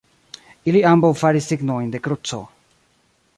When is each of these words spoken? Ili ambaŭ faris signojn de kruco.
Ili 0.71 0.81
ambaŭ 0.91 1.11
faris 1.19 1.51
signojn 1.53 1.93
de 1.97 2.01
kruco. 2.09 2.41